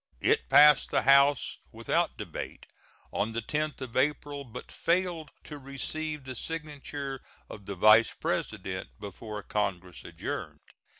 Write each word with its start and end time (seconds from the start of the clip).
It 0.21 0.49
passed 0.49 0.89
the 0.89 1.03
House 1.03 1.59
without 1.71 2.17
debate 2.17 2.65
on 3.13 3.33
the 3.33 3.41
10th 3.43 3.81
of 3.81 3.95
April, 3.95 4.43
but 4.43 4.71
failed 4.71 5.29
to 5.43 5.59
receive 5.59 6.23
the 6.23 6.33
signature 6.33 7.21
of 7.51 7.67
the 7.67 7.75
Vice 7.75 8.11
President 8.15 8.89
before 8.99 9.43
Congress 9.43 10.03
adjourned. 10.03 10.59